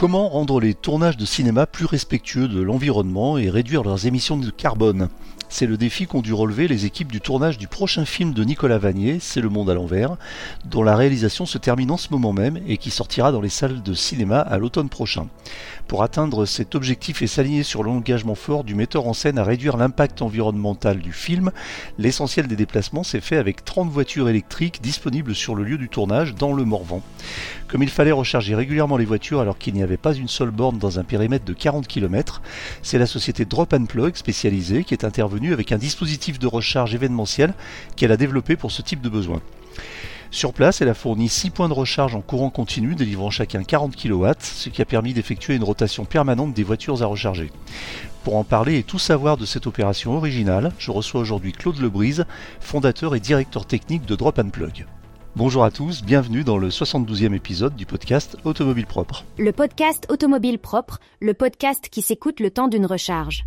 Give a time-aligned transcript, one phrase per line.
[0.00, 4.48] Comment rendre les tournages de cinéma plus respectueux de l'environnement et réduire leurs émissions de
[4.48, 5.10] carbone
[5.50, 8.78] c'est le défi qu'ont dû relever les équipes du tournage du prochain film de Nicolas
[8.78, 10.16] Vanier, C'est le monde à l'envers,
[10.64, 13.82] dont la réalisation se termine en ce moment même et qui sortira dans les salles
[13.82, 15.26] de cinéma à l'automne prochain.
[15.88, 19.76] Pour atteindre cet objectif et s'aligner sur l'engagement fort du metteur en scène à réduire
[19.76, 21.50] l'impact environnemental du film,
[21.98, 26.36] l'essentiel des déplacements s'est fait avec 30 voitures électriques disponibles sur le lieu du tournage
[26.36, 27.02] dans le Morvan.
[27.66, 30.78] Comme il fallait recharger régulièrement les voitures alors qu'il n'y avait pas une seule borne
[30.78, 32.40] dans un périmètre de 40 km,
[32.82, 36.94] c'est la société Drop and Plug spécialisée qui est intervenue avec un dispositif de recharge
[36.94, 37.54] événementiel
[37.96, 39.40] qu'elle a développé pour ce type de besoin.
[40.32, 43.96] Sur place, elle a fourni 6 points de recharge en courant continu, délivrant chacun 40
[43.96, 47.50] kW, ce qui a permis d'effectuer une rotation permanente des voitures à recharger.
[48.22, 52.26] Pour en parler et tout savoir de cette opération originale, je reçois aujourd'hui Claude Lebrise,
[52.60, 54.86] fondateur et directeur technique de Drop and Plug.
[55.36, 59.24] Bonjour à tous, bienvenue dans le 72e épisode du podcast Automobile Propre.
[59.38, 63.44] Le podcast Automobile Propre, le podcast qui s'écoute le temps d'une recharge.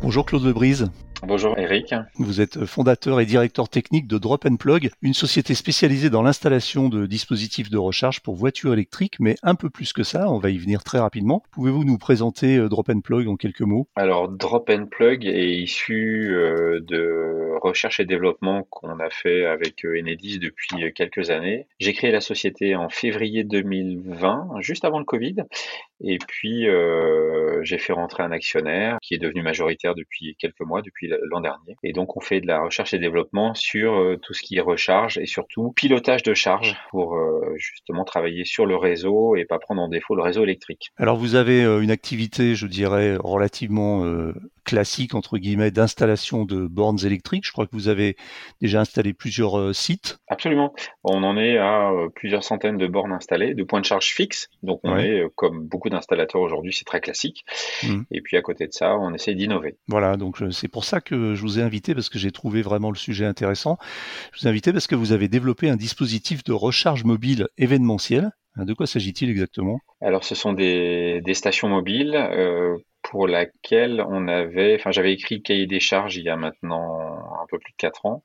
[0.00, 0.90] Bonjour Claude Lebrise.
[1.26, 1.94] Bonjour Eric.
[2.14, 6.88] Vous êtes fondateur et directeur technique de Drop and Plug, une société spécialisée dans l'installation
[6.88, 10.50] de dispositifs de recharge pour voitures électriques, mais un peu plus que ça, on va
[10.50, 11.42] y venir très rapidement.
[11.50, 13.88] Pouvez-vous nous présenter euh, Drop and Plug en quelques mots?
[13.96, 19.84] Alors Drop and Plug est issu euh, de recherche et développement qu'on a fait avec
[19.84, 21.66] euh, Enedis depuis quelques années.
[21.80, 25.36] J'ai créé la société en février 2020, juste avant le Covid,
[26.00, 26.66] et puis
[27.62, 31.76] j'ai fait rentrer un actionnaire qui est devenu majoritaire depuis quelques mois, depuis l'an dernier.
[31.82, 34.60] Et donc on fait de la recherche et développement sur euh, tout ce qui est
[34.60, 39.58] recharge et surtout pilotage de charge pour euh, justement travailler sur le réseau et pas
[39.58, 40.92] prendre en défaut le réseau électrique.
[40.96, 44.04] Alors vous avez euh, une activité, je dirais, relativement
[44.68, 47.46] classique entre guillemets d'installation de bornes électriques.
[47.46, 48.16] Je crois que vous avez
[48.60, 50.18] déjà installé plusieurs sites.
[50.28, 50.74] Absolument.
[51.04, 54.48] On en est à plusieurs centaines de bornes installées, de points de charge fixes.
[54.62, 57.44] Donc on est comme beaucoup d'installateurs aujourd'hui, c'est très classique.
[57.82, 58.02] Mmh.
[58.10, 59.76] Et puis à côté de ça, on essaie d'innover.
[59.88, 62.90] Voilà, donc c'est pour ça que je vous ai invité parce que j'ai trouvé vraiment
[62.90, 63.78] le sujet intéressant.
[64.32, 68.30] Je vous ai invité parce que vous avez développé un dispositif de recharge mobile événementiel.
[68.56, 69.78] Hein, de quoi s'agit-il exactement?
[70.00, 72.76] Alors, ce sont des, stations mobiles euh,
[73.10, 77.46] pour laquelle on avait, enfin, j'avais écrit cahier des charges il y a maintenant un
[77.48, 78.22] peu plus de quatre ans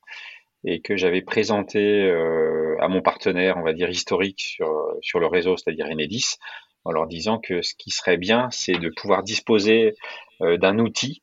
[0.66, 4.70] et que j'avais présenté euh, à mon partenaire, on va dire historique sur
[5.02, 6.36] sur le réseau, c'est-à-dire Enedis,
[6.84, 9.96] en leur disant que ce qui serait bien, c'est de pouvoir disposer
[10.42, 11.22] euh, d'un outil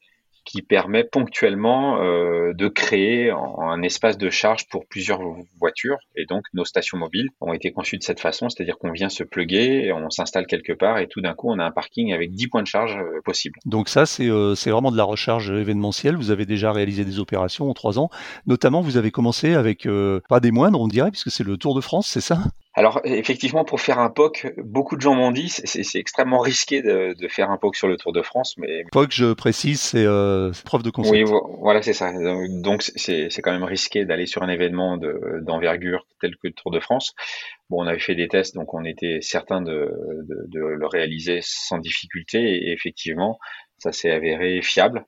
[0.50, 5.20] qui permet ponctuellement euh, de créer un espace de charge pour plusieurs
[5.60, 5.98] voitures.
[6.16, 9.22] Et donc, nos stations mobiles ont été conçues de cette façon, c'est-à-dire qu'on vient se
[9.22, 12.48] pluguer, on s'installe quelque part et tout d'un coup, on a un parking avec 10
[12.48, 13.60] points de charge euh, possibles.
[13.64, 16.16] Donc ça, euh, c'est vraiment de la recharge événementielle.
[16.16, 18.10] Vous avez déjà réalisé des opérations en trois ans.
[18.46, 19.86] Notamment, vous avez commencé avec
[20.28, 22.38] pas des moindres, on dirait, puisque c'est le Tour de France, c'est ça?
[22.75, 27.14] Alors effectivement, pour faire un POC, beaucoup de gens m'ont dit c'est extrêmement risqué de,
[27.19, 28.54] de, faire un POC sur le Tour de France.
[28.58, 31.12] Mais POC, je précise, c'est euh, preuve de concept.
[31.12, 32.12] Oui, voilà, c'est ça.
[32.62, 34.98] Donc c'est quand même risqué d'aller sur un événement
[35.42, 37.14] d'envergure tel que le Tour de France.
[37.70, 39.92] Bon, on avait fait des tests, donc on était certain de,
[40.28, 42.38] de, de le réaliser sans difficulté.
[42.38, 43.38] Et effectivement,
[43.78, 45.06] ça s'est avéré fiable.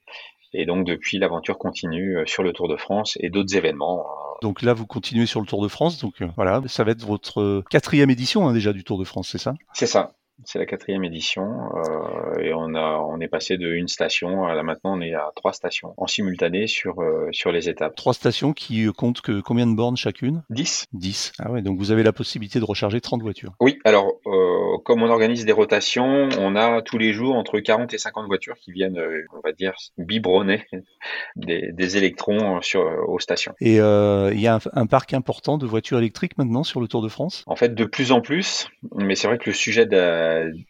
[0.54, 4.00] Et donc depuis, l'aventure continue euh, sur le Tour de France et d'autres événements.
[4.00, 4.34] Euh.
[4.42, 5.98] Donc là, vous continuez sur le Tour de France.
[5.98, 9.28] Donc euh, voilà, ça va être votre quatrième édition hein, déjà du Tour de France,
[9.30, 9.54] c'est ça?
[9.72, 10.12] C'est ça.
[10.44, 11.44] C'est la quatrième édition
[11.76, 15.14] euh, et on a on est passé de une station à là maintenant on est
[15.14, 17.94] à trois stations en simultané sur euh, sur les étapes.
[17.94, 20.42] Trois stations qui comptent que combien de bornes chacune?
[20.50, 20.86] 10.
[20.92, 21.32] 10.
[21.38, 23.52] Ah ouais, donc vous avez la possibilité de recharger 30 voitures.
[23.60, 27.94] Oui, alors euh, comme on organise des rotations, on a tous les jours entre 40
[27.94, 28.98] et 50 voitures qui viennent
[29.36, 30.66] on va dire biberonner
[31.36, 33.54] des, des électrons sur aux stations.
[33.60, 37.02] Et il y a un, un, parc important de voitures électriques maintenant sur le Tour
[37.02, 37.44] de France?
[37.46, 39.96] En fait, de plus en plus, mais c'est vrai que le sujet de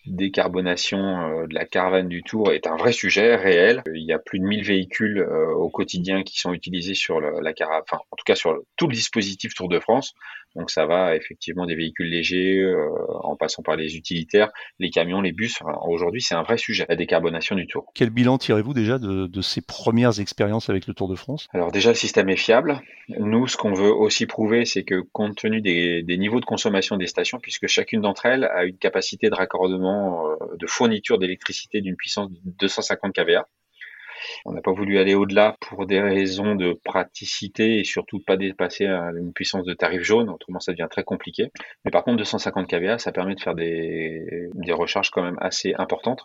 [0.07, 3.83] décarbonation euh, de la caravane du Tour est un vrai sujet réel.
[3.95, 7.53] Il y a plus de 1000 véhicules euh, au quotidien qui sont utilisés sur la
[7.53, 10.15] caravane, enfin en tout cas sur tout le dispositif Tour de France.
[10.57, 12.89] Donc ça va effectivement des véhicules légers euh,
[13.23, 15.59] en passant par les utilitaires, les camions, les bus.
[15.87, 17.91] Aujourd'hui, c'est un vrai sujet, la décarbonation du Tour.
[17.95, 21.49] Quel bilan tirez-vous déjà de, ces premières expériences avec le Tour de France?
[21.53, 22.81] Alors déjà, le système est fiable.
[23.09, 27.07] Nous, ce qu'on veut aussi prouver, c'est que compte tenu des, niveaux de consommation des
[27.07, 31.97] stations, puisque chacune d'entre elles a une capacité de raccordement euh, de fourniture d'électricité d'une
[31.97, 33.49] puissance de 250 kVA,
[34.45, 38.87] on n'a pas voulu aller au-delà pour des raisons de praticité et surtout pas dépasser
[38.87, 41.51] une puissance de tarif jaune, autrement ça devient très compliqué.
[41.85, 45.75] Mais par contre 250 kVA, ça permet de faire des, des recharges quand même assez
[45.75, 46.25] importantes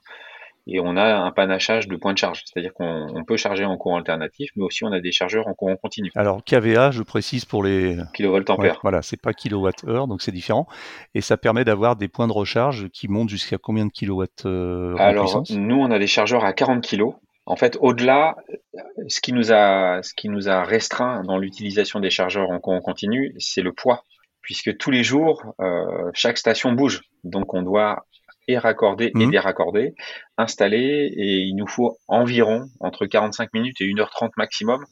[0.67, 2.43] et on a un panachage de points de charge.
[2.45, 5.77] C'est-à-dire qu'on peut charger en courant alternatif, mais aussi on a des chargeurs en courant
[5.77, 6.11] continu.
[6.15, 8.79] Alors KVA, je précise pour les kilovolts ampères.
[8.83, 10.67] voilà, c'est pas kilowatt-heure, donc c'est différent.
[11.15, 14.95] Et ça permet d'avoir des points de recharge qui montent jusqu'à combien de kilowatts euh,
[14.97, 17.03] Alors, nous, on a des chargeurs à 40 kg.
[17.45, 18.35] En fait, au-delà,
[19.07, 22.81] ce qui nous a, ce qui nous a restreint dans l'utilisation des chargeurs en courant
[22.81, 24.03] continu, c'est le poids,
[24.41, 27.03] puisque tous les jours, euh, chaque station bouge.
[27.23, 28.05] Donc, on doit
[28.47, 29.31] et raccorder et mhm.
[29.31, 29.95] déraccorder,
[30.37, 34.85] installer, et il nous faut environ entre 45 minutes et 1h30 maximum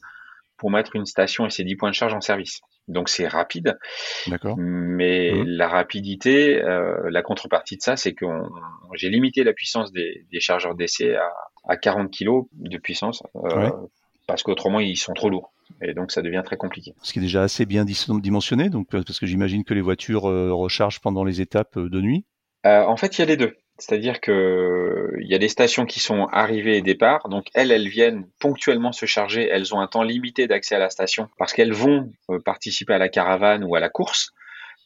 [0.56, 2.60] pour mettre une station et ses 10 points de charge en service.
[2.88, 3.76] Donc c'est rapide,
[4.56, 5.44] mais mhm.
[5.44, 8.26] la rapidité, euh, la contrepartie de ça, c'est que
[8.94, 11.32] j'ai limité la puissance des, chargeurs d'essai à,
[11.66, 13.70] à, 40 kg de puissance, euh,
[14.28, 15.52] parce qu'autrement ils sont trop lourds.
[15.82, 16.94] Et donc ça devient très compliqué.
[17.02, 20.52] Ce qui est déjà assez bien dimensionné, donc parce que j'imagine que les voitures euh,
[20.52, 22.24] rechargent pendant les étapes de nuit.
[22.66, 23.54] Euh, en fait, il y a les deux.
[23.78, 27.88] C'est-à-dire que il y a des stations qui sont arrivées et départ, donc elles, elles
[27.88, 29.46] viennent ponctuellement se charger.
[29.46, 32.98] Elles ont un temps limité d'accès à la station parce qu'elles vont euh, participer à
[32.98, 34.32] la caravane ou à la course.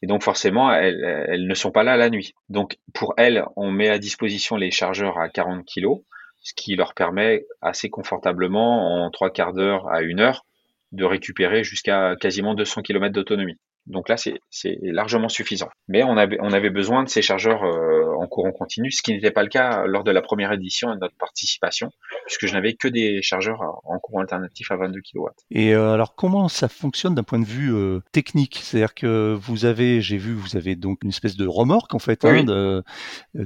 [0.03, 2.35] Et donc forcément, elles, elles, ne sont pas là la nuit.
[2.49, 6.03] Donc pour elles, on met à disposition les chargeurs à 40 kg,
[6.43, 10.45] ce qui leur permet assez confortablement, en trois quarts d'heure à une heure,
[10.93, 13.59] de récupérer jusqu'à quasiment 200 km d'autonomie.
[13.87, 15.69] Donc là, c'est largement suffisant.
[15.89, 19.13] Mais on avait, on avait besoin de ces chargeurs euh, en courant continu, ce qui
[19.13, 21.91] n'était pas le cas lors de la première édition et de notre participation,
[22.27, 25.27] puisque je n'avais que des chargeurs en courant alternatif à 22 kW.
[25.51, 28.61] Et euh, alors, comment ça fonctionne d'un point de vue euh, technique?
[28.63, 32.25] C'est-à-dire que vous avez, j'ai vu, vous avez donc une espèce de remorque en fait,
[32.25, 32.45] hein,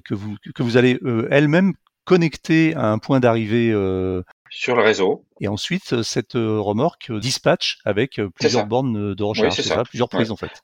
[0.05, 0.99] que vous que vous allez
[1.31, 3.73] elle-même connecter à un point d'arrivée
[4.55, 5.25] sur le réseau.
[5.41, 9.83] Et ensuite, euh, cette euh, remorque euh, dispatch avec plusieurs bornes de recharge, c'est ça.
[9.83, 10.63] plusieurs prises en fait.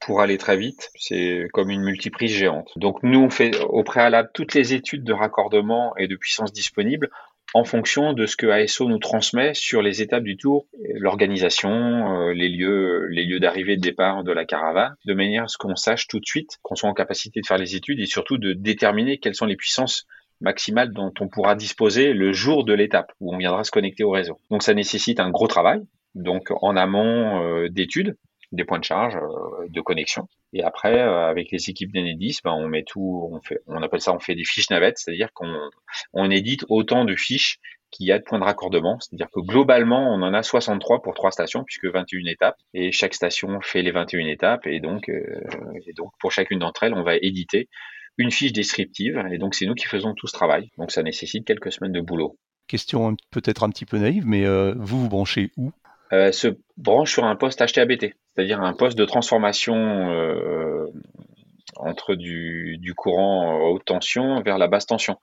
[0.00, 2.72] pour aller très vite, c'est comme une multiprise géante.
[2.76, 7.10] Donc nous, on fait au préalable toutes les études de raccordement et de puissance disponible
[7.52, 12.48] en fonction de ce que ASO nous transmet sur les étapes du tour, l'organisation, les
[12.48, 15.74] lieux, les lieux d'arrivée et de départ de la caravane, de manière à ce qu'on
[15.74, 18.52] sache tout de suite, qu'on soit en capacité de faire les études et surtout de
[18.52, 20.06] déterminer quelles sont les puissances
[20.40, 24.10] maximale dont on pourra disposer le jour de l'étape où on viendra se connecter au
[24.10, 24.38] réseau.
[24.50, 25.80] Donc ça nécessite un gros travail,
[26.14, 28.16] donc en amont euh, d'études,
[28.52, 30.26] des points de charge, euh, de connexion.
[30.52, 34.00] Et après, euh, avec les équipes d'Enedis, ben, on met tout, on fait, on appelle
[34.00, 35.54] ça, on fait des fiches navettes, c'est-à-dire qu'on
[36.12, 37.58] on édite autant de fiches
[37.92, 38.98] qu'il y a de points de raccordement.
[39.00, 43.14] C'est-à-dire que globalement, on en a 63 pour trois stations, puisque 21 étapes, et chaque
[43.14, 47.16] station fait les 21 étapes, et donc, et donc pour chacune d'entre elles, on va
[47.16, 47.68] éditer
[48.18, 50.70] une fiche descriptive, et donc c'est nous qui faisons tout ce travail.
[50.78, 52.36] Donc ça nécessite quelques semaines de boulot.
[52.66, 55.72] Question peut-être un petit peu naïve, mais euh, vous vous branchez où?
[56.12, 59.74] Euh, Se branche sur un poste HTABT, c'est-à-dire un poste de transformation
[60.10, 60.86] euh,
[61.76, 65.18] entre du, courant haute tension vers la basse tension.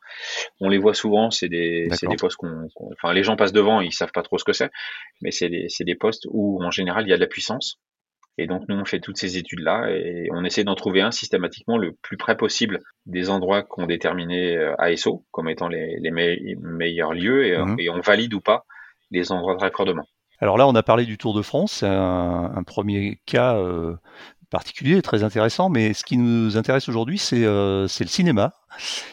[0.59, 3.93] On les voit souvent, c'est des, des, postes qu'on, enfin les gens passent devant, ils
[3.93, 4.71] savent pas trop ce que c'est,
[5.21, 7.79] mais c'est des, des postes où en général il y a de la puissance
[8.37, 11.11] et donc nous on fait toutes ces études là et on essaie d'en trouver un
[11.11, 15.99] systématiquement le plus près possible des endroits qu'on déterminé euh, ASO comme étant les,
[16.61, 17.79] meilleurs lieux mhm.
[17.79, 18.65] et, on valide ou pas
[19.11, 20.05] les endroits de raccordement.
[20.39, 23.95] Alors là, on a parlé du Tour de France, un, un premier cas euh,
[24.49, 28.53] particulier, très intéressant, mais ce qui nous intéresse aujourd'hui, c'est euh, le cinéma,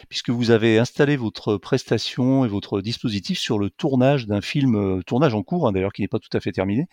[0.09, 5.01] puisque vous avez installé votre prestation et votre dispositif sur le tournage d'un film, euh,
[5.05, 6.87] tournage en cours hein, d'ailleurs, qui n'est pas tout à fait terminé,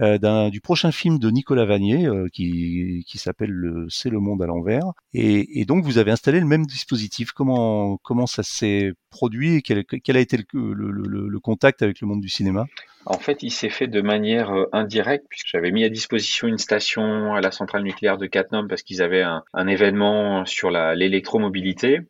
[0.00, 5.60] euh, du prochain film de Nicolas Vanier, qui, s'appelle C'est le monde à l'envers, et,
[5.60, 7.32] et, donc vous avez installé le même dispositif.
[7.32, 12.66] Comment, ça s'est produit et quel, a été le contact avec le monde du cinéma?
[13.08, 16.58] En fait, il s'est fait de manière euh, indirecte, puisque j'avais mis à disposition une
[16.58, 22.00] station à la centrale nucléaire de Cattenom parce qu'ils avaient un, événement sur l'électromobilité.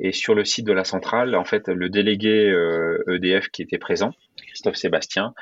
[0.00, 2.46] Et sur le site de la centrale, en fait, le délégué
[3.08, 4.12] EDF euh, e qui était présent,
[4.46, 5.34] Christophe Sébastien,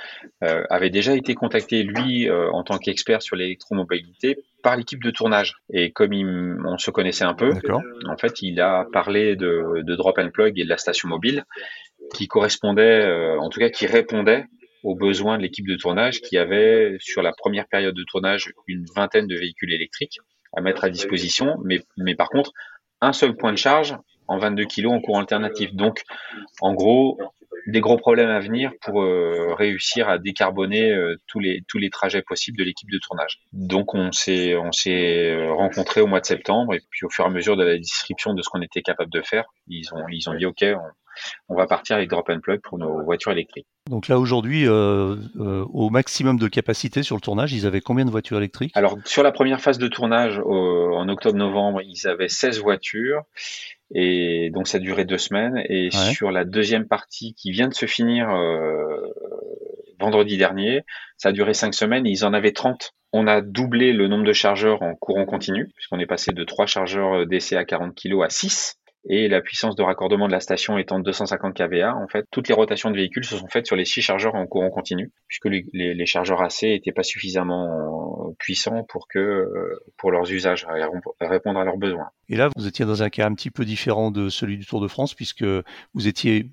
[0.43, 5.57] euh, avait déjà été contacté, lui, en tant qu'expert sur l'électromobilité, par l'équipe de tournage.
[5.71, 6.15] Et comme
[6.65, 7.53] on se connaissait un peu,
[8.09, 11.45] en fait, il a parlé de, de, Drop and Plug et de la station mobile,
[12.15, 14.47] qui correspondait, en tout cas, qui répondait
[14.87, 18.85] aux besoins de l'équipe de tournage qui avait, sur la première période de tournage, une
[18.95, 20.21] vingtaine de véhicules électriques
[20.57, 22.53] à mettre à disposition, mais, mais par contre,
[23.01, 23.97] un seul point de charge
[24.29, 25.75] en 22 kg en courant alternatif.
[25.75, 26.03] Donc,
[26.61, 27.19] en gros,
[27.67, 31.91] des gros problèmes à venir pour euh, réussir à décarboner euh, tous les tous les
[31.91, 33.41] trajets possibles de l'équipe de tournage.
[33.53, 37.25] Donc on s'est on s'est euh, rencontré au mois de septembre et puis au fur
[37.25, 40.07] et à mesure de la description de ce qu'on était capable de faire, ils ont
[40.09, 40.79] ils ont dit OK, on,
[41.49, 43.67] on va partir avec Drop and Plug pour nos voitures électriques.
[43.89, 48.05] Donc là aujourd'hui, euh, euh, au maximum de capacité sur le tournage, ils avaient combien
[48.05, 48.73] de voitures électriques?
[48.75, 53.23] Alors sur la première phase de tournage en octobre-novembre, ils avaient 16 voitures
[53.95, 55.63] Et donc ça a duré deux semaines.
[55.69, 59.15] Et sur la deuxième partie qui vient de se finir euh,
[60.01, 60.83] vendredi dernier,
[61.17, 62.93] ça a duré cinq semaines et ils en avaient 30.
[63.13, 66.67] On a doublé le nombre de chargeurs en courant continu, puisqu'on est passé de trois
[66.67, 68.79] chargeurs DC à 40 kg à 6
[69.09, 72.49] et la puissance de raccordement de la station étant de 250 kVA, en fait, toutes
[72.49, 75.47] les rotations de véhicules se sont faites sur les six chargeurs en courant continu, puisque
[75.47, 80.67] les, chargeurs AC n'étaient pas suffisamment puissants pour que euh, pour leurs usages,
[81.21, 82.09] répondre à leurs besoins.
[82.29, 84.81] Et là, vous étiez dans un cas un petit peu différent de celui du Tour
[84.81, 85.45] de France, puisque
[85.95, 86.51] vous étiez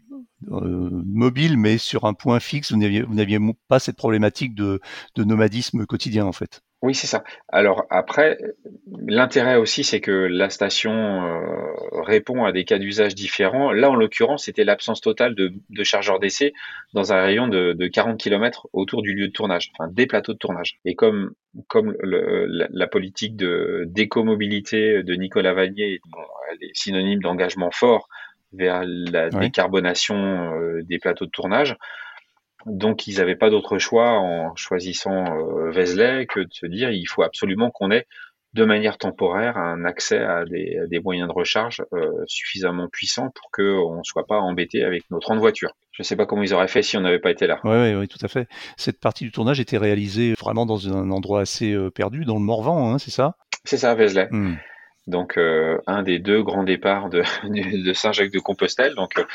[0.50, 4.80] mobile, mais sur un point fixe, vous n'aviez pas cette problématique de
[5.18, 6.62] nomadisme quotidien, en fait.
[6.84, 7.24] Oui, c'est ça.
[7.48, 8.38] Alors après,
[9.08, 13.72] l'intérêt aussi, c'est que la station euh, répond à des cas d'usage différents.
[13.72, 16.52] Là, en l'occurrence, c'était l'absence totale de, de chargeurs d'essai
[16.94, 20.34] dans un rayon de, de, 40 km autour du lieu de tournage, enfin des plateaux
[20.34, 20.78] de tournage.
[20.84, 21.32] Et comme
[21.70, 26.02] comme la, politique de d'écomobilité de Nicolas Vanier,
[26.52, 28.10] elle est synonyme d'engagement fort
[28.54, 31.76] vers la décarbonation euh, des plateaux de tournage.
[32.66, 37.06] Donc ils n'avaient pas d'autre choix en choisissant euh, Vézelay que de se dire il
[37.06, 38.08] faut absolument qu'on ait
[38.54, 43.98] de manière temporaire un accès à des, moyens de recharge euh, suffisamment puissants pour qu'on
[43.98, 45.72] ne soit pas embêté avec nos 30 voitures.
[45.92, 47.60] Je ne sais pas comment ils auraient fait si on n'avait pas été là.
[47.64, 48.48] Oui, oui, tout à fait.
[48.78, 52.94] Cette partie du tournage était réalisée vraiment dans un endroit assez perdu, dans le Morvan,
[52.94, 53.36] hein, c'est ça?
[53.64, 54.28] C'est ça, Vézelay.
[54.30, 54.54] Hmm
[55.08, 57.24] donc euh, un des deux grands départs de,
[57.84, 58.96] de Saint-Jacques-de-Compostelle.
[58.96, 59.26] Donc, euh,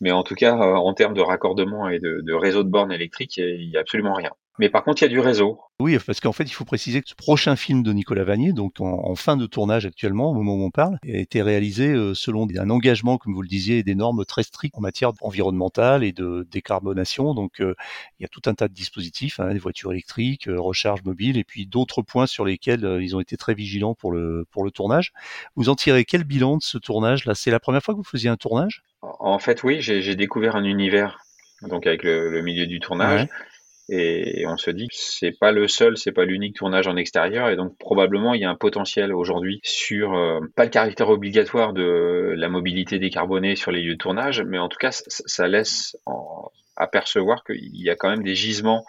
[0.00, 2.92] mais en tout cas, euh, en termes de raccordement et de, de réseau de bornes
[2.92, 4.30] électriques, il n'y a absolument rien.
[4.58, 5.60] Mais par contre, il y a du réseau.
[5.78, 8.80] Oui, parce qu'en fait, il faut préciser que ce prochain film de Nicolas Vanier, donc
[8.80, 12.48] en, fin de tournage actuellement, au moment où on parle, a été réalisé euh, selon
[12.58, 16.12] un engagement, comme vous le disiez, et des normes très strictes en matière environnementale et
[16.12, 17.34] de décarbonation.
[17.34, 17.74] Donc, euh,
[18.18, 21.36] il y a tout un tas de dispositifs, hein, des voitures électriques, euh, recharge mobile,
[21.36, 24.70] et puis d'autres points sur lesquels ils ont été très vigilants pour le pour le
[24.70, 25.12] tournage.
[25.56, 28.04] Vous en tirez quel bilan de ce tournage Là, c'est la première fois que vous
[28.04, 28.82] faisiez un tournage?
[29.02, 31.18] En fait, oui, j'ai découvert un univers,
[31.62, 33.28] donc avec le, milieu du tournage.
[33.88, 37.50] Et on se dit que c'est pas le seul, c'est pas l'unique tournage en extérieur,
[37.50, 41.72] et donc probablement il y a un potentiel aujourd'hui sur euh, pas le caractère obligatoire
[41.72, 45.96] de la mobilité décarbonée sur les lieux de tournage, mais en tout cas ça laisse
[46.76, 48.84] apercevoir qu'il y a quand même des gisements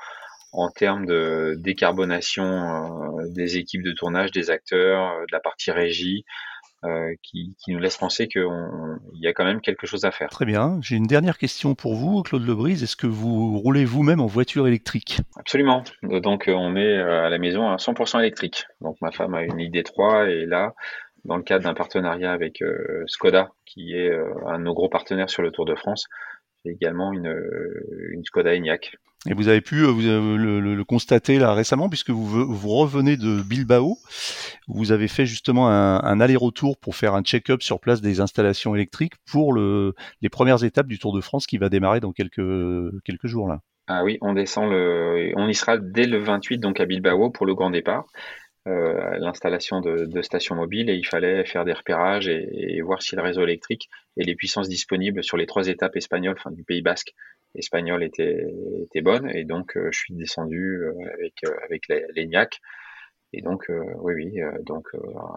[0.52, 5.70] en termes de décarbonation euh, des équipes de tournage, des acteurs, euh, de la partie
[5.70, 6.26] régie,
[6.84, 8.46] euh, qui, qui, nous laisse penser qu'il
[9.16, 10.30] y a quand même quelque chose à faire.
[10.30, 10.80] Très bien.
[10.82, 12.84] J'ai une dernière question pour vous, Claude Lebrise.
[12.84, 15.20] Est-ce que vous roulez vous-même en voiture électrique?
[15.38, 15.84] Absolument.
[16.04, 18.66] Donc euh, on est euh, à la maison à 100% électrique.
[18.82, 20.76] Donc ma femme a une ID3 et là,
[21.26, 22.64] dans le cadre d'un partenariat avec
[23.08, 24.12] Skoda, qui est
[24.46, 26.06] un de nos gros partenaires sur le Tour de France,
[26.64, 27.36] j'ai également une,
[28.12, 28.98] une Skoda Enyaq
[29.30, 33.98] et vous avez pu vous le, constater là récemment, puisque vous, revenez de Bilbao.
[34.68, 39.14] Vous avez fait justement un, aller-retour pour faire un check-up sur place des installations électriques
[39.30, 42.42] pour le, les premières étapes du Tour de France qui va démarrer dans quelques,
[43.24, 43.60] jours là.
[43.88, 47.46] Ah oui, on descend le, on y sera dès le 28 donc à Bilbao pour
[47.46, 48.06] le grand départ.
[48.68, 53.16] Euh, l'installation de, stations mobiles et il fallait faire des repérages et, et, voir si
[53.16, 56.82] le réseau électrique et les puissances disponibles sur les trois étapes espagnoles, enfin du Pays
[56.82, 57.14] Basque,
[57.56, 58.46] espagnol était,
[59.02, 61.84] bonne et donc euh, je suis descendu euh, avec euh, avec
[62.16, 62.60] l'ENIAC
[63.34, 63.66] et donc
[64.00, 64.88] oui oui donc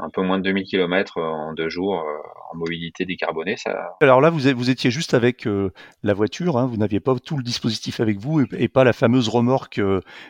[0.00, 2.06] un peu moins de 2000 km en deux jours
[2.52, 3.96] en mobilité décarbonée ça.
[4.00, 5.48] Alors là vous, vous étiez juste avec
[6.04, 9.28] la voiture, hein, vous n'aviez pas tout le dispositif avec vous et, pas la fameuse
[9.28, 9.80] remorque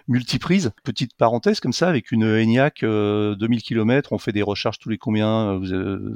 [0.09, 0.73] multiprise.
[0.85, 4.97] Petite parenthèse comme ça avec une ENIAC 2000 km, on fait des recharges tous les
[4.97, 5.61] combien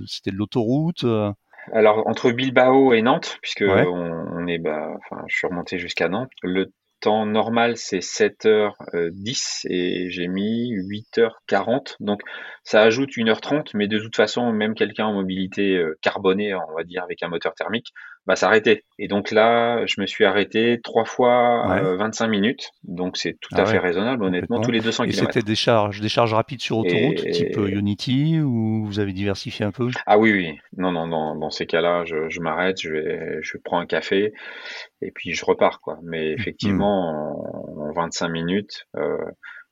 [0.06, 1.04] C'était de l'autoroute
[1.72, 6.30] alors entre Bilbao et Nantes, puisque on, est, bah, enfin, je suis remonté jusqu'à Nantes.
[6.42, 11.96] Le temps normal c'est 7h10 et j'ai mis 8h40.
[12.00, 12.22] Donc
[12.62, 16.84] ça ajoute 1h30, mais de toute façon, même quelqu'un en mobilité euh, carbonée, on va
[16.84, 17.92] dire avec un moteur thermique,
[18.26, 18.84] va s'arrêter.
[18.98, 21.66] Et donc là, je me suis arrêté trois fois
[21.98, 22.70] 25 euh, minutes.
[22.84, 25.22] Donc c'est tout ah à fait raisonnable, honnêtement, tous les 200 km.
[25.22, 29.12] Et c'était des charges, des charges rapides sur autoroute, type euh, Unity, ou vous avez
[29.12, 29.90] diversifié un peu?
[30.06, 30.58] Ah oui, oui.
[30.76, 34.32] Non, non, non dans ces cas-là, je, je m'arrête, je, vais, je prends un café
[35.02, 35.80] et puis je repars.
[35.80, 35.98] quoi.
[36.02, 36.40] Mais mmh.
[36.40, 39.18] effectivement, en, 25 minutes, euh,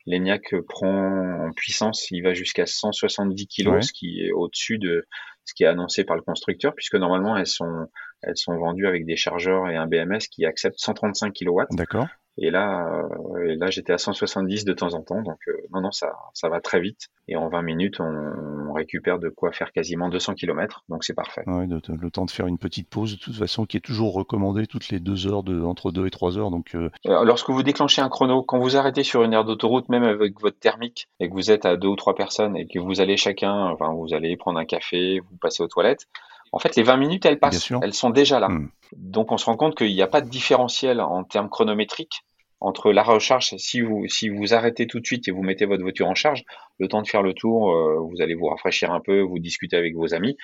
[0.06, 5.06] l'ENIAC prend en puissance, il va jusqu'à 170 kg, ce qui est au-dessus de
[5.44, 7.86] ce qui est annoncé par le constructeur, puisque normalement elles sont
[8.22, 11.62] elles sont vendues avec des chargeurs et un BMS qui acceptent 135 kW.
[11.72, 12.06] D'accord.
[12.38, 13.04] Et là,
[13.36, 16.12] euh, et là j'étais à 170 de temps en temps, donc euh, non, non, ça,
[16.32, 17.08] ça va très vite.
[17.28, 21.42] Et en 20 minutes, on, récupère de quoi faire quasiment 200 km, donc c'est parfait.
[21.46, 24.66] Ouais, le temps de faire une petite pause, de toute façon, qui est toujours recommandée
[24.66, 26.50] toutes les deux heures, de, entre deux et trois heures.
[26.50, 26.88] Donc, euh...
[27.04, 30.58] lorsque vous déclenchez un chrono, quand vous arrêtez sur une aire d'autoroute, même avec votre
[30.58, 33.52] thermique, et que vous êtes à deux ou trois personnes, et que vous allez chacun,
[33.66, 36.06] enfin, vous allez prendre un café, vous passez aux toilettes,
[36.52, 38.48] En fait, les 20 minutes, elles passent, elles sont déjà là.
[38.48, 38.68] Hmm.
[38.96, 42.24] Donc, on se rend compte qu'il n'y a pas de différentiel en termes chronométriques
[42.60, 43.56] entre la recharge.
[43.56, 46.44] Si vous, si vous arrêtez tout de suite et vous mettez votre voiture en charge,
[46.78, 49.76] le temps de faire le tour, euh, vous allez vous rafraîchir un peu, vous discuter
[49.76, 50.36] avec vos amis.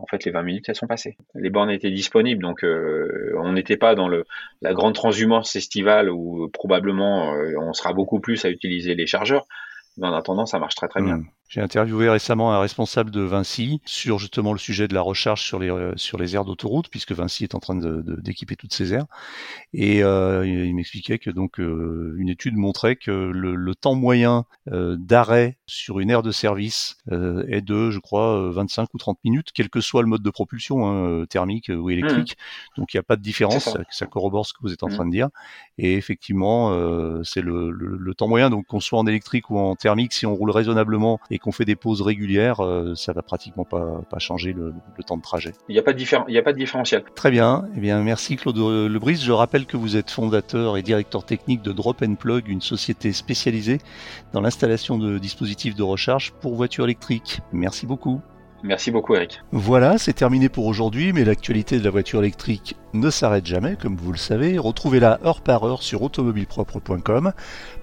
[0.00, 1.16] En fait, les 20 minutes, elles sont passées.
[1.34, 4.24] Les bornes étaient disponibles, donc euh, on n'était pas dans le,
[4.62, 9.06] la grande transhumance estivale où euh, probablement euh, on sera beaucoup plus à utiliser les
[9.06, 9.46] chargeurs.
[9.96, 11.22] Mais en attendant, ça marche très très bien.
[11.48, 15.58] J'ai interviewé récemment un responsable de Vinci sur justement le sujet de la recharge sur
[15.58, 18.74] les euh, sur les aires d'autoroute, puisque Vinci est en train de- de- d'équiper toutes
[18.74, 19.06] ces aires.
[19.72, 24.44] Et euh, il m'expliquait que donc euh, une étude montrait que le, le temps moyen
[24.70, 29.48] d'arrêt sur une aire de service est de, je crois, euh, 25 ou 30 minutes,
[29.54, 32.36] quel que soit le mode de propulsion, hein, thermique ou électrique.
[32.76, 33.76] Donc il n'y a pas de différence.
[33.90, 34.06] Ça.
[34.06, 34.94] Corrobore ce que vous êtes en Mhm.
[34.94, 35.28] train de dire.
[35.78, 36.72] Et effectivement,
[37.24, 38.50] c'est le, le- le temps moyen.
[38.50, 41.64] Donc qu'on soit en électrique ou en thermique, si on roule raisonnablement et qu'on fait
[41.64, 45.52] des pauses régulières, euh, ça va pratiquement pas, pas changer le, le temps de trajet.
[45.68, 47.04] Il n'y a pas de il a pas de différentiel.
[47.14, 47.66] Très bien.
[47.76, 49.16] Eh bien, merci Claude Lebris.
[49.16, 53.12] Je rappelle que vous êtes fondateur et directeur technique de Drop and Plug, une société
[53.12, 53.78] spécialisée
[54.32, 57.40] dans l'installation de dispositifs de recharge pour voitures électriques.
[57.52, 58.20] Merci beaucoup.
[58.64, 59.40] Merci beaucoup, Eric.
[59.52, 63.96] Voilà, c'est terminé pour aujourd'hui, mais l'actualité de la voiture électrique ne s'arrête jamais, comme
[63.96, 64.58] vous le savez.
[64.58, 67.32] Retrouvez-la heure par heure sur automobilepropre.com.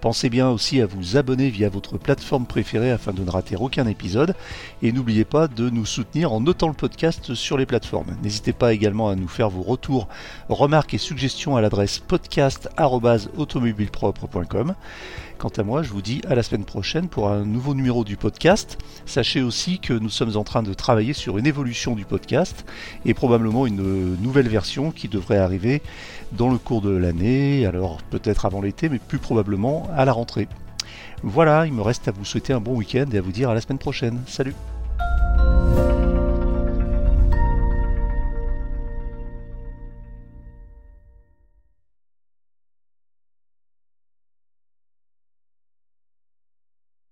[0.02, 3.88] Pensez bien aussi à vous abonner via votre plateforme préférée afin de ne rater aucun
[3.88, 4.36] épisode.
[4.82, 8.18] Et n'oubliez pas de nous soutenir en notant le podcast sur les plateformes.
[8.22, 10.10] N'hésitez pas également à nous faire vos retours,
[10.50, 14.76] remarques et suggestions à l'adresse podcast.automobilepropre.com.
[15.38, 18.16] Quant à moi, je vous dis à la semaine prochaine pour un nouveau numéro du
[18.16, 18.78] podcast.
[19.06, 22.66] Sachez aussi que nous sommes en train de travailler sur une évolution du podcast
[23.06, 25.82] et probablement une nouvelle version qui devrait arriver
[26.34, 30.48] dans le cours de l'année, alors peut-être avant l'été, mais plus probablement à la rentrée.
[31.24, 33.54] Voilà, il me reste à vous souhaiter un bon week-end et à vous dire à
[33.54, 34.22] la semaine prochaine.
[34.28, 34.54] Salut